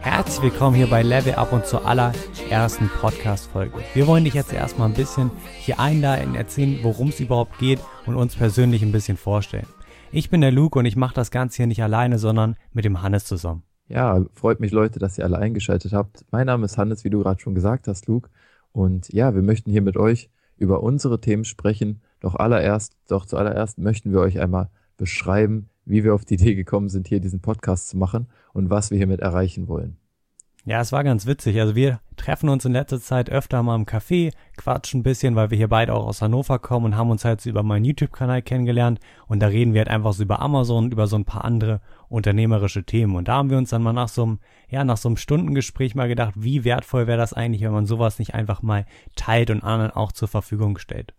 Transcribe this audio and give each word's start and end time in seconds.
Herzlich 0.00 0.42
willkommen 0.42 0.74
hier 0.76 0.86
bei 0.86 1.02
Level 1.02 1.34
Up 1.34 1.52
und 1.52 1.66
zur 1.66 1.84
allerersten 1.84 2.88
Podcast-Folge. 2.88 3.74
Wir 3.92 4.06
wollen 4.06 4.24
dich 4.24 4.32
jetzt 4.32 4.54
erstmal 4.54 4.88
ein 4.88 4.94
bisschen 4.94 5.30
hier 5.58 5.78
einladen, 5.78 6.34
erzählen, 6.34 6.78
worum 6.82 7.08
es 7.08 7.20
überhaupt 7.20 7.58
geht 7.58 7.80
und 8.06 8.16
uns 8.16 8.36
persönlich 8.36 8.82
ein 8.82 8.92
bisschen 8.92 9.18
vorstellen. 9.18 9.66
Ich 10.10 10.30
bin 10.30 10.40
der 10.40 10.52
Luke 10.52 10.78
und 10.78 10.86
ich 10.86 10.96
mache 10.96 11.14
das 11.14 11.30
Ganze 11.30 11.58
hier 11.58 11.66
nicht 11.66 11.82
alleine, 11.82 12.18
sondern 12.18 12.56
mit 12.72 12.86
dem 12.86 13.02
Hannes 13.02 13.26
zusammen. 13.26 13.64
Ja, 13.88 14.24
freut 14.32 14.60
mich, 14.60 14.72
Leute, 14.72 14.98
dass 14.98 15.18
ihr 15.18 15.24
alle 15.24 15.36
eingeschaltet 15.38 15.92
habt. 15.92 16.24
Mein 16.30 16.46
Name 16.46 16.64
ist 16.64 16.78
Hannes, 16.78 17.04
wie 17.04 17.10
du 17.10 17.18
gerade 17.18 17.38
schon 17.38 17.54
gesagt 17.54 17.86
hast, 17.86 18.06
Luke. 18.06 18.30
Und 18.72 19.12
ja, 19.12 19.34
wir 19.34 19.42
möchten 19.42 19.70
hier 19.70 19.82
mit 19.82 19.98
euch 19.98 20.30
über 20.56 20.82
unsere 20.82 21.20
Themen 21.20 21.44
sprechen. 21.44 22.00
Doch 22.26 22.34
allererst, 22.34 22.96
doch 23.06 23.24
zuallererst 23.24 23.78
möchten 23.78 24.10
wir 24.10 24.18
euch 24.18 24.40
einmal 24.40 24.68
beschreiben, 24.96 25.68
wie 25.84 26.02
wir 26.02 26.12
auf 26.12 26.24
die 26.24 26.34
Idee 26.34 26.56
gekommen 26.56 26.88
sind, 26.88 27.06
hier 27.06 27.20
diesen 27.20 27.38
Podcast 27.38 27.88
zu 27.88 27.96
machen 27.96 28.26
und 28.52 28.68
was 28.68 28.90
wir 28.90 28.98
hiermit 28.98 29.20
erreichen 29.20 29.68
wollen. 29.68 29.96
Ja, 30.68 30.80
es 30.80 30.90
war 30.90 31.04
ganz 31.04 31.26
witzig. 31.26 31.60
Also 31.60 31.76
wir 31.76 32.00
treffen 32.16 32.48
uns 32.48 32.64
in 32.64 32.72
letzter 32.72 33.00
Zeit 33.00 33.30
öfter 33.30 33.62
mal 33.62 33.76
im 33.76 33.86
Café, 33.86 34.32
quatschen 34.56 34.98
ein 34.98 35.02
bisschen, 35.04 35.36
weil 35.36 35.50
wir 35.50 35.56
hier 35.56 35.68
beide 35.68 35.94
auch 35.94 36.04
aus 36.04 36.22
Hannover 36.22 36.58
kommen 36.58 36.86
und 36.86 36.96
haben 36.96 37.12
uns 37.12 37.24
halt 37.24 37.46
über 37.46 37.62
meinen 37.62 37.84
YouTube-Kanal 37.84 38.42
kennengelernt. 38.42 38.98
Und 39.28 39.40
da 39.40 39.46
reden 39.46 39.74
wir 39.74 39.82
halt 39.82 39.90
einfach 39.90 40.12
so 40.12 40.24
über 40.24 40.40
Amazon, 40.40 40.90
über 40.90 41.06
so 41.06 41.14
ein 41.14 41.24
paar 41.24 41.44
andere 41.44 41.80
unternehmerische 42.08 42.82
Themen. 42.82 43.14
Und 43.14 43.28
da 43.28 43.34
haben 43.34 43.50
wir 43.50 43.58
uns 43.58 43.70
dann 43.70 43.84
mal 43.84 43.92
nach 43.92 44.08
so 44.08 44.24
einem, 44.24 44.40
ja, 44.68 44.82
nach 44.82 44.96
so 44.96 45.08
einem 45.08 45.18
Stundengespräch 45.18 45.94
mal 45.94 46.08
gedacht, 46.08 46.34
wie 46.34 46.64
wertvoll 46.64 47.06
wäre 47.06 47.18
das 47.18 47.32
eigentlich, 47.32 47.62
wenn 47.62 47.70
man 47.70 47.86
sowas 47.86 48.18
nicht 48.18 48.34
einfach 48.34 48.60
mal 48.60 48.86
teilt 49.14 49.50
und 49.50 49.62
anderen 49.62 49.92
auch 49.92 50.10
zur 50.10 50.26
Verfügung 50.26 50.78
stellt. 50.78 51.14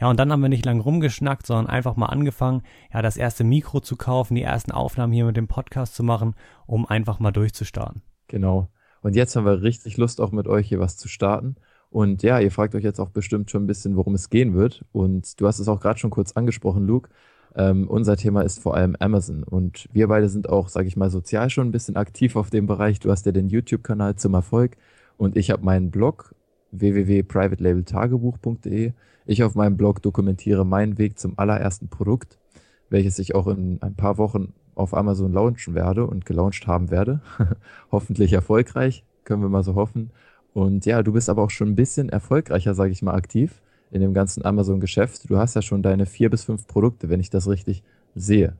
Ja, 0.00 0.10
und 0.10 0.20
dann 0.20 0.30
haben 0.30 0.42
wir 0.42 0.48
nicht 0.48 0.64
lang 0.64 0.78
rumgeschnackt, 0.78 1.44
sondern 1.44 1.66
einfach 1.66 1.96
mal 1.96 2.06
angefangen, 2.06 2.62
ja, 2.94 3.02
das 3.02 3.16
erste 3.16 3.42
Mikro 3.42 3.80
zu 3.80 3.96
kaufen, 3.96 4.36
die 4.36 4.42
ersten 4.42 4.70
Aufnahmen 4.70 5.12
hier 5.12 5.24
mit 5.24 5.36
dem 5.36 5.48
Podcast 5.48 5.96
zu 5.96 6.04
machen, 6.04 6.36
um 6.66 6.86
einfach 6.86 7.18
mal 7.18 7.32
durchzustarten. 7.32 8.02
Genau. 8.28 8.68
Und 9.02 9.16
jetzt 9.16 9.36
haben 9.36 9.44
wir 9.44 9.62
richtig 9.62 9.96
Lust, 9.96 10.20
auch 10.20 10.32
mit 10.32 10.46
euch 10.46 10.68
hier 10.68 10.80
was 10.80 10.96
zu 10.96 11.08
starten. 11.08 11.56
Und 11.90 12.22
ja, 12.22 12.40
ihr 12.40 12.50
fragt 12.50 12.74
euch 12.74 12.84
jetzt 12.84 13.00
auch 13.00 13.10
bestimmt 13.10 13.50
schon 13.50 13.64
ein 13.64 13.66
bisschen, 13.66 13.96
worum 13.96 14.14
es 14.14 14.30
gehen 14.30 14.54
wird. 14.54 14.84
Und 14.92 15.40
du 15.40 15.46
hast 15.46 15.58
es 15.58 15.68
auch 15.68 15.80
gerade 15.80 15.98
schon 15.98 16.10
kurz 16.10 16.32
angesprochen, 16.32 16.86
Luke. 16.86 17.10
Ähm, 17.54 17.86
unser 17.88 18.16
Thema 18.16 18.40
ist 18.42 18.60
vor 18.60 18.74
allem 18.74 18.96
Amazon. 18.98 19.42
Und 19.42 19.88
wir 19.92 20.08
beide 20.08 20.30
sind 20.30 20.48
auch, 20.48 20.68
sage 20.68 20.88
ich 20.88 20.96
mal, 20.96 21.10
sozial 21.10 21.50
schon 21.50 21.68
ein 21.68 21.72
bisschen 21.72 21.96
aktiv 21.96 22.36
auf 22.36 22.48
dem 22.48 22.66
Bereich. 22.66 23.00
Du 23.00 23.10
hast 23.10 23.26
ja 23.26 23.32
den 23.32 23.48
YouTube-Kanal 23.48 24.16
zum 24.16 24.32
Erfolg 24.34 24.78
und 25.18 25.36
ich 25.36 25.50
habe 25.50 25.64
meinen 25.64 25.90
Blog 25.90 26.34
www.privatelabeltagebuch.de. 26.70 28.92
Ich 29.26 29.44
auf 29.44 29.54
meinem 29.54 29.76
Blog 29.76 30.00
dokumentiere 30.02 30.64
meinen 30.64 30.96
Weg 30.98 31.18
zum 31.18 31.38
allerersten 31.38 31.88
Produkt, 31.88 32.38
welches 32.88 33.18
ich 33.18 33.34
auch 33.34 33.48
in 33.48 33.82
ein 33.82 33.94
paar 33.94 34.16
Wochen 34.16 34.54
auf 34.74 34.94
Amazon 34.94 35.32
launchen 35.32 35.74
werde 35.74 36.06
und 36.06 36.24
gelauncht 36.24 36.66
haben 36.66 36.90
werde. 36.90 37.20
Hoffentlich 37.92 38.32
erfolgreich, 38.32 39.04
können 39.24 39.42
wir 39.42 39.48
mal 39.48 39.62
so 39.64 39.74
hoffen. 39.74 40.10
Und 40.54 40.84
ja, 40.86 41.02
du 41.02 41.12
bist 41.12 41.28
aber 41.28 41.42
auch 41.42 41.50
schon 41.50 41.68
ein 41.68 41.76
bisschen 41.76 42.08
erfolgreicher, 42.08 42.74
sage 42.74 42.92
ich 42.92 43.02
mal, 43.02 43.14
aktiv 43.14 43.62
in 43.90 44.00
dem 44.00 44.14
ganzen 44.14 44.44
Amazon-Geschäft. 44.44 45.28
Du 45.28 45.38
hast 45.38 45.54
ja 45.54 45.62
schon 45.62 45.82
deine 45.82 46.06
vier 46.06 46.30
bis 46.30 46.44
fünf 46.44 46.66
Produkte, 46.66 47.08
wenn 47.08 47.20
ich 47.20 47.30
das 47.30 47.48
richtig 47.48 47.82
sehe. 48.14 48.54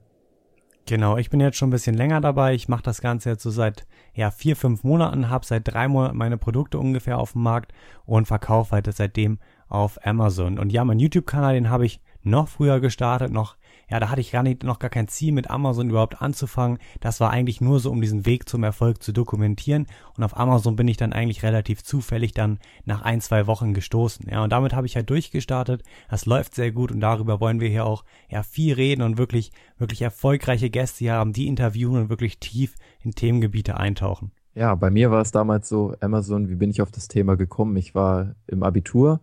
Genau, 0.87 1.17
ich 1.17 1.31
bin 1.31 1.41
jetzt 1.41 1.57
schon 1.57 1.69
ein 1.69 1.73
bisschen 1.73 1.95
länger 1.95 2.21
dabei. 2.21 2.55
Ich 2.55 2.69
mache 2.69 2.83
das 2.83 3.01
Ganze 3.01 3.31
jetzt 3.31 3.43
so 3.43 3.51
seit 3.51 3.87
ja, 4.15 4.31
vier, 4.31 4.57
fünf 4.57 4.83
Monaten, 4.83 5.31
habe 5.31 5.47
seit 5.47 5.69
drei 5.73 5.87
Monaten 5.87 6.19
meine 6.19 6.39
Produkte 6.39 6.79
ungefähr 6.79 7.19
auf 7.19 7.33
dem 7.33 7.43
Markt 7.43 7.73
und 8.05 8.27
verkaufe 8.27 8.73
halt 8.73 8.93
seitdem 8.93 9.39
auf 9.69 10.05
Amazon. 10.05 10.59
Und 10.59 10.73
ja, 10.73 10.85
mein 10.85 10.99
YouTube-Kanal, 10.99 11.55
den 11.55 11.71
habe 11.71 11.87
ich 11.87 12.01
noch 12.23 12.49
früher 12.49 12.81
gestartet, 12.81 13.33
noch 13.33 13.57
ja, 13.93 14.01
da 14.01 14.09
hatte 14.09 14.23
ich 14.23 14.33
gar 14.33 14.43
nicht, 14.43 14.63
noch 14.63 14.79
gar 14.79 14.89
kein 14.89 15.07
Ziel 15.07 15.33
mit 15.33 15.51
Amazon 15.51 15.91
überhaupt 15.91 16.23
anzufangen. 16.23 16.79
Das 17.01 17.21
war 17.21 17.29
eigentlich 17.29 17.61
nur 17.61 17.79
so, 17.79 17.91
um 17.91 18.01
diesen 18.01 18.25
Weg 18.25 18.49
zum 18.49 18.65
Erfolg 18.65 19.03
zu 19.03 19.13
dokumentieren. 19.13 19.87
Und 20.17 20.25
auf 20.25 20.35
Amazon 20.35 20.77
bin 20.77 20.89
ich 20.89 20.97
dann 20.97 21.13
eigentlich 21.13 21.43
relativ 21.43 21.83
zufällig 21.83 22.33
dann 22.33 22.59
nach 22.87 23.03
ein, 23.03 23.21
zwei 23.21 23.47
Wochen 23.47 23.75
gestoßen. 23.75 24.31
Ja, 24.31 24.43
und 24.43 24.51
damit 24.51 24.73
habe 24.73 24.87
ich 24.87 24.97
halt 24.97 25.11
durchgestartet. 25.11 25.83
Das 26.09 26.25
läuft 26.25 26.55
sehr 26.55 26.73
gut 26.73 26.91
und 26.91 27.01
darüber 27.01 27.39
wollen 27.39 27.61
wir 27.61 27.69
hier 27.69 27.85
auch 27.85 28.05
ja 28.31 28.43
viel 28.43 28.73
reden 28.73 29.03
und 29.03 29.19
wirklich, 29.19 29.53
wirklich 29.77 30.01
erfolgreiche 30.01 30.71
Gäste 30.71 31.01
hier 31.01 31.13
haben, 31.13 31.35
die 31.35 31.47
interviewen 31.47 31.97
und 31.97 32.09
wirklich 32.09 32.39
tief 32.39 32.77
in 33.03 33.11
Themengebiete 33.11 33.77
eintauchen. 33.77 34.33
Ja, 34.55 34.75
bei 34.75 34.91
mir 34.91 35.11
war 35.11 35.21
es 35.21 35.33
damals 35.33 35.69
so, 35.69 35.95
Amazon, 36.01 36.49
wie 36.49 36.57
bin 36.57 36.71
ich 36.71 36.81
auf 36.81 36.93
das 36.93 37.09
Thema 37.09 37.37
gekommen? 37.37 37.77
Ich 37.77 37.95
war 37.95 38.37
im 38.47 38.63
Abitur 38.63 39.21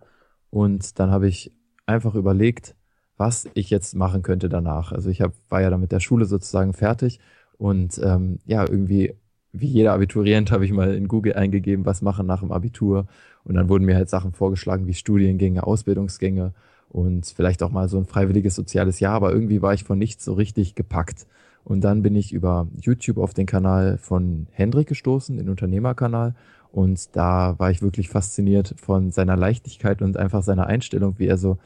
und 0.51 0.99
dann 0.99 1.09
habe 1.09 1.27
ich 1.27 1.51
einfach 1.87 2.13
überlegt, 2.13 2.75
was 3.19 3.49
ich 3.53 3.69
jetzt 3.69 3.95
machen 3.95 4.21
könnte 4.23 4.47
danach. 4.47 4.93
Also 4.93 5.09
ich 5.09 5.21
hab, 5.21 5.33
war 5.49 5.61
ja 5.61 5.69
dann 5.69 5.81
mit 5.81 5.91
der 5.91 5.99
Schule 5.99 6.25
sozusagen 6.25 6.73
fertig 6.73 7.19
und 7.57 7.99
ähm, 8.01 8.39
ja, 8.45 8.61
irgendwie 8.61 9.13
wie 9.51 9.67
jeder 9.67 9.93
Abiturient 9.93 10.51
habe 10.53 10.65
ich 10.65 10.71
mal 10.71 10.93
in 10.95 11.07
Google 11.07 11.33
eingegeben, 11.33 11.85
was 11.85 12.01
machen 12.01 12.25
nach 12.25 12.39
dem 12.39 12.51
Abitur. 12.51 13.07
Und 13.43 13.55
dann 13.55 13.67
wurden 13.69 13.85
mir 13.85 13.95
halt 13.95 14.09
Sachen 14.09 14.31
vorgeschlagen 14.31 14.87
wie 14.87 14.93
Studiengänge, 14.93 15.63
Ausbildungsgänge 15.63 16.53
und 16.89 17.25
vielleicht 17.25 17.61
auch 17.61 17.71
mal 17.71 17.89
so 17.89 17.97
ein 17.97 18.05
freiwilliges 18.05 18.55
soziales 18.55 18.99
Jahr. 18.99 19.15
Aber 19.15 19.33
irgendwie 19.33 19.61
war 19.61 19.73
ich 19.73 19.83
von 19.83 19.99
nichts 19.99 20.23
so 20.23 20.33
richtig 20.33 20.75
gepackt. 20.75 21.27
Und 21.65 21.83
dann 21.83 22.01
bin 22.01 22.15
ich 22.15 22.31
über 22.31 22.67
YouTube 22.79 23.17
auf 23.17 23.33
den 23.33 23.45
Kanal 23.45 23.97
von 23.97 24.47
Hendrik 24.51 24.87
gestoßen, 24.87 25.37
den 25.37 25.49
Unternehmerkanal. 25.49 26.35
Und 26.71 27.15
da 27.15 27.55
war 27.57 27.69
ich 27.69 27.81
wirklich 27.81 28.09
fasziniert 28.09 28.75
von 28.77 29.11
seiner 29.11 29.35
Leichtigkeit 29.35 30.01
und 30.01 30.15
einfach 30.15 30.43
seiner 30.43 30.67
Einstellung, 30.67 31.15
wie 31.17 31.27
er 31.27 31.37
so 31.37 31.57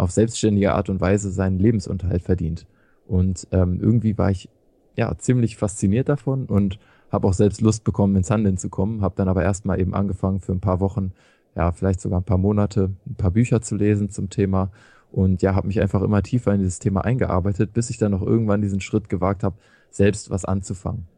auf 0.00 0.10
selbstständige 0.10 0.74
Art 0.74 0.88
und 0.88 1.00
Weise 1.00 1.30
seinen 1.30 1.58
Lebensunterhalt 1.58 2.22
verdient. 2.22 2.66
Und 3.06 3.46
ähm, 3.52 3.78
irgendwie 3.80 4.16
war 4.16 4.30
ich 4.30 4.48
ja 4.96 5.16
ziemlich 5.18 5.56
fasziniert 5.56 6.08
davon 6.08 6.46
und 6.46 6.78
habe 7.10 7.26
auch 7.26 7.34
selbst 7.34 7.60
Lust 7.60 7.84
bekommen, 7.84 8.16
ins 8.16 8.30
Handeln 8.30 8.56
zu 8.56 8.68
kommen. 8.68 9.02
Habe 9.02 9.14
dann 9.16 9.28
aber 9.28 9.42
erstmal 9.42 9.80
eben 9.80 9.94
angefangen, 9.94 10.40
für 10.40 10.52
ein 10.52 10.60
paar 10.60 10.80
Wochen, 10.80 11.12
ja 11.54 11.72
vielleicht 11.72 12.00
sogar 12.00 12.20
ein 12.20 12.24
paar 12.24 12.38
Monate, 12.38 12.90
ein 13.06 13.16
paar 13.16 13.32
Bücher 13.32 13.60
zu 13.60 13.76
lesen 13.76 14.10
zum 14.10 14.30
Thema 14.30 14.70
und 15.12 15.42
ja, 15.42 15.54
habe 15.54 15.66
mich 15.66 15.80
einfach 15.80 16.02
immer 16.02 16.22
tiefer 16.22 16.54
in 16.54 16.60
dieses 16.60 16.78
Thema 16.78 17.04
eingearbeitet, 17.04 17.72
bis 17.72 17.90
ich 17.90 17.98
dann 17.98 18.12
noch 18.12 18.22
irgendwann 18.22 18.62
diesen 18.62 18.80
Schritt 18.80 19.08
gewagt 19.08 19.42
habe, 19.42 19.56
selbst 19.90 20.30
was 20.30 20.44
anzufangen. 20.44 21.08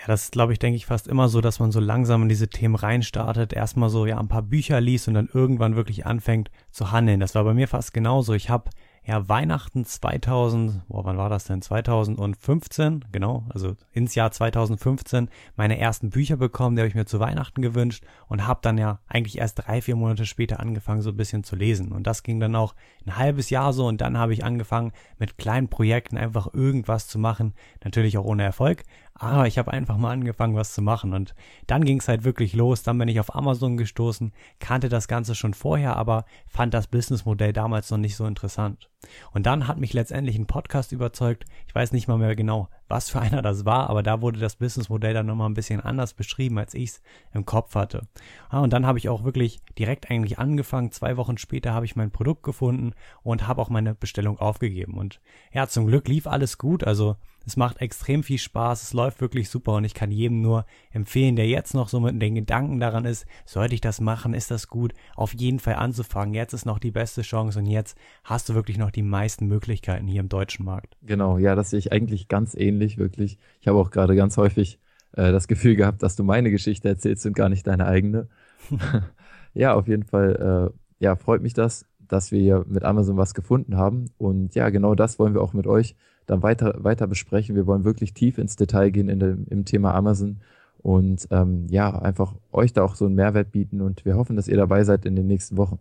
Ja, 0.00 0.08
das 0.08 0.24
ist, 0.24 0.32
glaube 0.32 0.52
ich, 0.52 0.58
denke 0.58 0.76
ich, 0.76 0.86
fast 0.86 1.08
immer 1.08 1.28
so, 1.28 1.40
dass 1.40 1.58
man 1.58 1.72
so 1.72 1.80
langsam 1.80 2.22
in 2.22 2.28
diese 2.28 2.48
Themen 2.48 2.74
reinstartet, 2.74 3.52
erstmal 3.52 3.88
so 3.88 4.06
ja 4.06 4.18
ein 4.18 4.28
paar 4.28 4.42
Bücher 4.42 4.80
liest 4.80 5.08
und 5.08 5.14
dann 5.14 5.28
irgendwann 5.32 5.76
wirklich 5.76 6.06
anfängt 6.06 6.50
zu 6.70 6.92
handeln. 6.92 7.20
Das 7.20 7.34
war 7.34 7.44
bei 7.44 7.54
mir 7.54 7.66
fast 7.66 7.94
genauso. 7.94 8.34
Ich 8.34 8.50
habe 8.50 8.70
ja, 9.06 9.28
Weihnachten 9.28 9.84
2000, 9.84 10.88
boah, 10.88 11.04
wann 11.04 11.16
war 11.16 11.28
das 11.28 11.44
denn? 11.44 11.62
2015, 11.62 13.04
genau, 13.12 13.46
also 13.50 13.76
ins 13.92 14.16
Jahr 14.16 14.32
2015 14.32 15.30
meine 15.54 15.78
ersten 15.78 16.10
Bücher 16.10 16.36
bekommen, 16.36 16.74
die 16.74 16.82
habe 16.82 16.88
ich 16.88 16.96
mir 16.96 17.06
zu 17.06 17.20
Weihnachten 17.20 17.62
gewünscht 17.62 18.04
und 18.26 18.48
habe 18.48 18.58
dann 18.62 18.78
ja 18.78 18.98
eigentlich 19.06 19.38
erst 19.38 19.64
drei, 19.64 19.80
vier 19.80 19.94
Monate 19.94 20.26
später 20.26 20.58
angefangen, 20.58 21.02
so 21.02 21.10
ein 21.10 21.16
bisschen 21.16 21.44
zu 21.44 21.54
lesen. 21.54 21.92
Und 21.92 22.04
das 22.08 22.24
ging 22.24 22.40
dann 22.40 22.56
auch 22.56 22.74
ein 23.06 23.16
halbes 23.16 23.48
Jahr 23.48 23.72
so 23.72 23.86
und 23.86 24.00
dann 24.00 24.18
habe 24.18 24.32
ich 24.32 24.44
angefangen, 24.44 24.90
mit 25.18 25.38
kleinen 25.38 25.68
Projekten 25.68 26.16
einfach 26.16 26.52
irgendwas 26.52 27.06
zu 27.06 27.20
machen, 27.20 27.54
natürlich 27.84 28.18
auch 28.18 28.24
ohne 28.24 28.42
Erfolg, 28.42 28.82
aber 29.18 29.46
ich 29.46 29.56
habe 29.56 29.72
einfach 29.72 29.96
mal 29.96 30.12
angefangen, 30.12 30.56
was 30.56 30.74
zu 30.74 30.82
machen. 30.82 31.14
Und 31.14 31.34
dann 31.66 31.84
ging 31.84 31.98
es 31.98 32.08
halt 32.08 32.24
wirklich 32.24 32.52
los. 32.52 32.82
Dann 32.82 32.98
bin 32.98 33.08
ich 33.08 33.18
auf 33.18 33.34
Amazon 33.34 33.76
gestoßen, 33.76 34.32
kannte 34.58 34.88
das 34.88 35.08
Ganze 35.08 35.34
schon 35.34 35.54
vorher, 35.54 35.96
aber 35.96 36.26
fand 36.46 36.74
das 36.74 36.86
Businessmodell 36.86 37.52
damals 37.52 37.90
noch 37.90 37.98
nicht 37.98 38.16
so 38.16 38.26
interessant. 38.26 38.90
Und 39.32 39.46
dann 39.46 39.68
hat 39.68 39.78
mich 39.78 39.92
letztendlich 39.92 40.36
ein 40.36 40.46
Podcast 40.46 40.92
überzeugt. 40.92 41.44
Ich 41.66 41.74
weiß 41.74 41.92
nicht 41.92 42.08
mal 42.08 42.18
mehr 42.18 42.36
genau, 42.36 42.68
was 42.88 43.08
für 43.08 43.20
einer 43.22 43.40
das 43.40 43.64
war, 43.64 43.88
aber 43.88 44.02
da 44.02 44.20
wurde 44.20 44.38
das 44.38 44.56
Businessmodell 44.56 45.14
dann 45.14 45.26
nochmal 45.26 45.48
ein 45.48 45.54
bisschen 45.54 45.80
anders 45.80 46.12
beschrieben, 46.12 46.58
als 46.58 46.74
ich 46.74 46.90
es 46.90 47.02
im 47.32 47.46
Kopf 47.46 47.74
hatte. 47.74 48.06
Ah, 48.50 48.60
und 48.60 48.72
dann 48.72 48.86
habe 48.86 48.98
ich 48.98 49.08
auch 49.08 49.24
wirklich 49.24 49.60
direkt 49.78 50.10
eigentlich 50.10 50.38
angefangen. 50.38 50.92
Zwei 50.92 51.16
Wochen 51.16 51.38
später 51.38 51.72
habe 51.72 51.86
ich 51.86 51.96
mein 51.96 52.10
Produkt 52.10 52.42
gefunden 52.42 52.92
und 53.22 53.48
habe 53.48 53.62
auch 53.62 53.70
meine 53.70 53.94
Bestellung 53.94 54.38
aufgegeben. 54.38 54.98
Und 54.98 55.20
ja, 55.52 55.66
zum 55.66 55.86
Glück 55.86 56.06
lief 56.06 56.26
alles 56.26 56.58
gut. 56.58 56.84
Also 56.84 57.16
es 57.46 57.56
macht 57.56 57.80
extrem 57.80 58.22
viel 58.24 58.38
Spaß, 58.38 58.82
es 58.82 58.92
läuft 58.92 59.20
wirklich 59.20 59.48
super 59.48 59.74
und 59.74 59.84
ich 59.84 59.94
kann 59.94 60.10
jedem 60.10 60.40
nur 60.40 60.66
empfehlen, 60.90 61.36
der 61.36 61.46
jetzt 61.46 61.74
noch 61.74 61.88
so 61.88 62.00
mit 62.00 62.20
den 62.20 62.34
Gedanken 62.34 62.80
daran 62.80 63.04
ist, 63.04 63.24
sollte 63.44 63.74
ich 63.74 63.80
das 63.80 64.00
machen, 64.00 64.34
ist 64.34 64.50
das 64.50 64.68
gut, 64.68 64.92
auf 65.14 65.32
jeden 65.32 65.60
Fall 65.60 65.76
anzufangen. 65.76 66.34
Jetzt 66.34 66.52
ist 66.52 66.66
noch 66.66 66.80
die 66.80 66.90
beste 66.90 67.22
Chance 67.22 67.60
und 67.60 67.66
jetzt 67.66 67.96
hast 68.24 68.48
du 68.48 68.54
wirklich 68.54 68.78
noch 68.78 68.90
die 68.90 69.02
meisten 69.02 69.46
Möglichkeiten 69.46 70.08
hier 70.08 70.20
im 70.20 70.28
deutschen 70.28 70.64
Markt. 70.64 70.96
Genau, 71.02 71.38
ja, 71.38 71.54
das 71.54 71.70
sehe 71.70 71.78
ich 71.78 71.92
eigentlich 71.92 72.26
ganz 72.26 72.54
ähnlich, 72.54 72.98
wirklich. 72.98 73.38
Ich 73.60 73.68
habe 73.68 73.78
auch 73.78 73.90
gerade 73.90 74.16
ganz 74.16 74.36
häufig 74.36 74.80
äh, 75.12 75.30
das 75.30 75.46
Gefühl 75.46 75.76
gehabt, 75.76 76.02
dass 76.02 76.16
du 76.16 76.24
meine 76.24 76.50
Geschichte 76.50 76.88
erzählst 76.88 77.24
und 77.26 77.36
gar 77.36 77.48
nicht 77.48 77.66
deine 77.66 77.86
eigene. 77.86 78.28
ja, 79.54 79.74
auf 79.74 79.86
jeden 79.86 80.04
Fall, 80.04 80.72
äh, 80.72 81.04
ja, 81.04 81.14
freut 81.14 81.42
mich 81.42 81.54
das, 81.54 81.86
dass 82.08 82.32
wir 82.32 82.64
mit 82.68 82.84
Amazon 82.84 83.16
was 83.16 83.34
gefunden 83.34 83.76
haben. 83.76 84.06
Und 84.18 84.54
ja, 84.54 84.68
genau 84.70 84.94
das 84.94 85.18
wollen 85.18 85.34
wir 85.34 85.42
auch 85.42 85.52
mit 85.52 85.66
euch 85.66 85.96
dann 86.26 86.42
weiter, 86.42 86.74
weiter 86.78 87.06
besprechen. 87.06 87.54
Wir 87.54 87.66
wollen 87.66 87.84
wirklich 87.84 88.14
tief 88.14 88.38
ins 88.38 88.56
Detail 88.56 88.90
gehen 88.90 89.08
in 89.08 89.20
dem, 89.20 89.46
im 89.48 89.64
Thema 89.64 89.94
Amazon 89.94 90.40
und 90.78 91.26
ähm, 91.30 91.66
ja, 91.68 91.98
einfach 91.98 92.34
euch 92.52 92.72
da 92.72 92.84
auch 92.84 92.94
so 92.94 93.06
einen 93.06 93.14
Mehrwert 93.14 93.50
bieten 93.50 93.80
und 93.80 94.04
wir 94.04 94.16
hoffen, 94.16 94.36
dass 94.36 94.48
ihr 94.48 94.56
dabei 94.56 94.84
seid 94.84 95.04
in 95.04 95.16
den 95.16 95.26
nächsten 95.26 95.56
Wochen. 95.56 95.80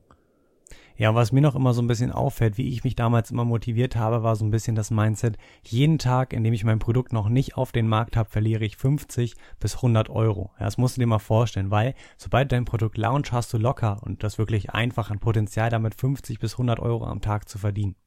Ja, 0.97 1.13
was 1.13 1.33
mir 1.33 1.41
noch 1.41 1.55
immer 1.55 1.73
so 1.73 1.81
ein 1.81 1.87
bisschen 1.87 2.13
auffällt, 2.13 2.57
wie 2.57 2.69
ich 2.69 2.85
mich 2.85 2.95
damals 2.95 3.29
immer 3.29 3.43
motiviert 3.43 3.97
habe, 3.97 4.23
war 4.23 4.37
so 4.37 4.45
ein 4.45 4.51
bisschen 4.51 4.75
das 4.75 4.91
Mindset, 4.91 5.37
jeden 5.61 5.99
Tag, 5.99 6.31
in 6.31 6.41
dem 6.45 6.53
ich 6.53 6.63
mein 6.63 6.79
Produkt 6.79 7.11
noch 7.11 7.27
nicht 7.27 7.57
auf 7.57 7.73
den 7.73 7.89
Markt 7.89 8.15
habe, 8.15 8.29
verliere 8.29 8.63
ich 8.63 8.77
50 8.77 9.35
bis 9.59 9.75
100 9.75 10.09
Euro. 10.09 10.51
Ja, 10.57 10.63
das 10.63 10.77
musst 10.77 10.95
du 10.95 11.01
dir 11.01 11.07
mal 11.07 11.19
vorstellen, 11.19 11.69
weil 11.69 11.95
sobald 12.15 12.53
dein 12.53 12.63
Produkt 12.63 12.97
launch 12.97 13.33
hast 13.33 13.51
du 13.51 13.57
locker 13.57 14.01
und 14.03 14.23
das 14.23 14.37
wirklich 14.37 14.69
einfach 14.69 15.11
ein 15.11 15.19
Potenzial 15.19 15.69
damit 15.69 15.95
50 15.95 16.39
bis 16.39 16.53
100 16.53 16.79
Euro 16.79 17.05
am 17.05 17.19
Tag 17.19 17.49
zu 17.49 17.57
verdienen. 17.57 17.97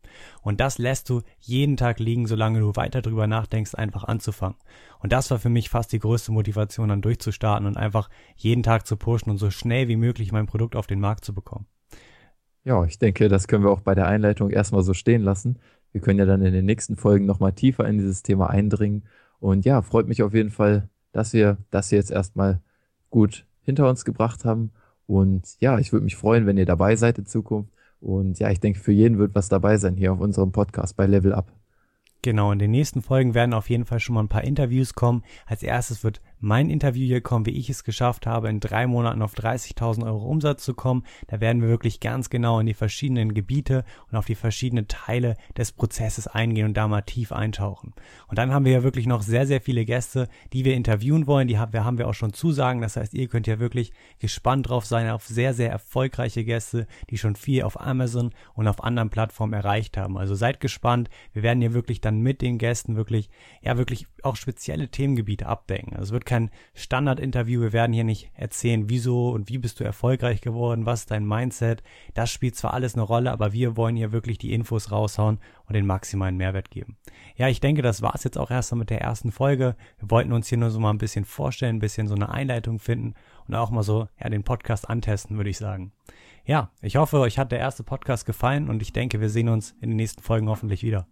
Und 0.41 0.59
das 0.59 0.79
lässt 0.79 1.11
du 1.11 1.21
jeden 1.41 1.77
Tag 1.77 1.99
liegen, 1.99 2.27
solange 2.27 2.61
du 2.61 2.75
weiter 2.75 3.03
drüber 3.03 3.27
nachdenkst, 3.27 3.75
einfach 3.75 4.05
anzufangen. 4.05 4.57
Und 4.99 5.13
das 5.13 5.31
war 5.31 5.39
für 5.39 5.51
mich 5.51 5.69
fast 5.69 5.93
die 5.93 5.99
größte 5.99 6.33
Motivation, 6.33 6.89
dann 6.89 7.03
durchzustarten 7.03 7.67
und 7.67 7.77
einfach 7.77 8.09
jeden 8.35 8.63
Tag 8.63 8.87
zu 8.87 8.97
pushen 8.97 9.31
und 9.31 9.37
so 9.37 9.51
schnell 9.51 9.89
wie 9.89 9.97
möglich 9.97 10.33
mein 10.33 10.47
Produkt 10.47 10.75
auf 10.75 10.87
den 10.87 11.01
Markt 11.01 11.27
zu 11.27 11.35
bekommen. 11.35 11.67
Ja, 12.69 12.85
ich 12.85 12.99
denke, 12.99 13.31
das 13.31 13.49
können 13.49 13.65
wir 13.65 13.71
auch 13.71 13.81
bei 13.81 13.95
der 13.95 14.09
Einleitung 14.09 14.51
erstmal 14.51 14.83
so 14.83 14.93
stehen 14.93 15.23
lassen. 15.23 15.59
Wir 15.93 16.03
können 16.03 16.19
ja 16.19 16.27
dann 16.27 16.43
in 16.43 16.53
den 16.53 16.67
nächsten 16.67 16.97
Folgen 16.97 17.25
nochmal 17.25 17.53
tiefer 17.53 17.89
in 17.89 17.97
dieses 17.97 18.23
Thema 18.23 18.51
eindringen. 18.51 19.05
Und 19.41 19.65
ja, 19.65 19.81
freut 19.81 20.07
mich 20.07 20.23
auf 20.23 20.35
jeden 20.35 20.51
Fall, 20.51 20.87
dass 21.13 21.33
wir 21.33 21.57
das 21.71 21.91
jetzt 21.91 22.11
erstmal 22.11 22.61
gut 23.09 23.47
hinter 23.63 23.89
uns 23.89 24.05
gebracht 24.05 24.45
haben. 24.45 24.73
Und 25.07 25.59
ja, 25.61 25.79
ich 25.79 25.95
würde 25.95 26.05
mich 26.05 26.17
freuen, 26.17 26.45
wenn 26.45 26.59
ihr 26.59 26.67
dabei 26.67 26.95
seid 26.97 27.17
in 27.17 27.25
Zukunft. 27.25 27.73
Und 28.03 28.39
ja, 28.39 28.51
ich 28.51 28.61
denke, 28.61 28.81
für 28.81 28.93
jeden 28.93 29.17
wird 29.17 29.35
was 29.35 29.49
dabei 29.49 29.79
sein 29.79 29.97
hier 29.97 30.13
auf 30.13 30.21
unserem 30.21 30.53
Podcast 30.53 30.95
bei 30.95 31.07
Level 31.07 31.33
Up. 31.33 31.51
Genau, 32.21 32.53
in 32.53 32.59
den 32.59 32.73
nächsten 32.73 33.01
Folgen 33.01 33.33
werden 33.33 33.55
auf 33.55 33.71
jeden 33.71 33.87
Fall 33.87 34.01
schon 34.01 34.15
mal 34.15 34.25
ein 34.25 34.29
paar 34.29 34.45
Interviews 34.45 34.93
kommen. 34.93 35.25
Als 35.47 35.63
erstes 35.63 36.05
wird 36.05 36.21
mein 36.41 36.71
Interview 36.71 37.07
hier 37.07 37.21
kommen, 37.21 37.47
wie 37.47 37.59
ich 37.59 37.71
es 37.71 37.85
geschafft 37.85 38.27
habe, 38.27 38.49
in 38.49 38.61
drei 38.61 38.87
Monaten 38.87 39.23
auf 39.23 39.35
30.000 39.35 40.05
Euro 40.05 40.25
Umsatz 40.27 40.65
zu 40.65 40.75
kommen. 40.75 41.05
Da 41.27 41.41
werden 41.41 41.63
wir 41.63 41.69
wirklich 41.69 42.01
ganz 42.01 42.31
genau 42.31 42.61
in 42.61 42.67
die 42.67 42.75
verschiedenen 42.75 43.35
Gebiete 43.35 43.85
und 44.11 44.17
auf 44.17 44.27
die 44.27 44.35
verschiedenen 44.35 44.89
Teile 44.89 45.37
des 45.57 45.73
Prozesses 45.73 46.27
eingehen 46.27 46.67
und 46.67 46.75
da 46.75 46.89
mal 46.89 47.03
tief 47.03 47.33
eintauchen. 47.33 47.93
Und 48.29 48.39
dann 48.39 48.53
haben 48.53 48.65
wir 48.65 48.73
ja 48.73 48.83
wirklich 48.83 49.07
noch 49.07 49.23
sehr, 49.23 49.47
sehr 49.47 49.61
viele 49.61 49.85
Gäste, 49.85 50.29
die 50.53 50.65
wir 50.65 50.75
interviewen 50.75 51.27
wollen. 51.27 51.49
Die 51.49 51.59
haben 51.59 51.99
wir, 51.99 52.09
auch 52.09 52.15
schon 52.15 52.33
Zusagen. 52.33 52.81
Das 52.81 52.97
heißt, 52.97 53.15
ihr 53.15 53.29
könnt 53.29 53.47
ja 53.47 53.59
wirklich 53.59 53.93
gespannt 54.19 54.69
drauf 54.69 54.87
sein 54.87 55.11
auf 55.11 55.27
sehr, 55.27 55.55
sehr 55.55 55.71
erfolgreiche 55.71 56.45
Gäste, 56.45 56.87
die 57.11 57.19
schon 57.19 57.37
viel 57.37 57.63
auf 57.63 57.81
Amazon 57.81 58.31
und 58.55 58.69
auf 58.69 58.83
anderen 58.83 59.11
Plattformen 59.11 59.53
erreicht 59.53 59.97
haben. 59.97 60.17
Also 60.17 60.35
seid 60.35 60.61
gespannt. 60.61 61.11
Wir 61.33 61.43
werden 61.43 61.61
hier 61.61 61.75
wirklich 61.75 62.01
dann 62.01 62.21
mit 62.21 62.41
den 62.41 62.59
Gästen 62.59 62.97
wirklich, 62.97 63.29
ja, 63.63 63.77
wirklich 63.77 64.07
auch 64.23 64.37
spezielle 64.37 64.89
Themengebiete 64.89 65.47
abdecken. 65.47 65.95
Also 65.95 66.05
es 66.05 66.13
wird 66.13 66.27
kein 66.29 66.51
Standard-Interview. 66.75 67.61
Wir 67.61 67.73
werden 67.73 67.93
hier 67.93 68.05
nicht 68.05 68.31
erzählen, 68.35 68.89
wieso 68.89 69.31
und 69.31 69.49
wie 69.49 69.59
bist 69.59 69.81
du 69.81 69.85
erfolgreich 69.85 70.41
geworden, 70.41 70.87
was 70.87 71.01
ist 71.01 71.11
dein 71.11 71.27
Mindset. 71.27 71.83
Das 72.15 72.31
spielt 72.31 72.55
zwar 72.55 72.75
alles 72.75 72.95
eine 72.95 73.03
Rolle, 73.03 73.33
aber 73.33 73.53
wir 73.53 73.77
wollen 73.77 73.97
hier 73.97 74.13
wirklich 74.13 74.39
die 74.39 74.53
Infos 74.53 74.93
raushauen 74.93 75.41
und 75.67 75.75
den 75.75 75.87
maximalen 75.87 76.37
Mehrwert 76.37 76.71
geben. 76.71 76.97
Ja, 77.37 77.49
ich 77.49 77.61
denke, 77.61 77.83
das 77.83 78.03
war 78.03 78.15
es 78.15 78.25
jetzt 78.25 78.39
auch 78.39 78.51
erst 78.51 78.75
mit 78.75 78.91
der 78.91 79.01
ersten 79.01 79.33
Folge. 79.33 79.75
Wir 79.99 80.11
wollten 80.11 80.33
uns 80.33 80.49
hier 80.49 80.59
nur 80.59 80.71
so 80.71 80.79
mal 80.79 80.91
ein 80.91 80.99
bisschen 80.99 81.25
vorstellen, 81.25 81.77
ein 81.77 81.81
bisschen 81.81 82.07
so 82.07 82.15
eine 82.15 82.29
Einleitung 82.29 82.79
finden 82.79 83.15
und 83.49 83.55
auch 83.55 83.71
mal 83.71 83.83
so 83.83 84.07
ja, 84.21 84.29
den 84.29 84.45
Podcast 84.45 84.89
antesten, 84.89 85.37
würde 85.37 85.51
ich 85.51 85.59
sagen. 85.59 85.93
Ja, 86.45 86.71
ich 86.81 86.97
hoffe, 86.97 87.19
euch 87.19 87.39
hat 87.39 87.53
der 87.53 87.59
erste 87.59 87.83
Podcast 87.83 88.25
gefallen 88.25 88.69
und 88.69 88.81
ich 88.81 88.93
denke, 88.93 89.21
wir 89.21 89.29
sehen 89.29 89.49
uns 89.49 89.75
in 89.81 89.91
den 89.91 89.97
nächsten 89.97 90.23
Folgen 90.23 90.49
hoffentlich 90.49 90.83
wieder. 90.83 91.07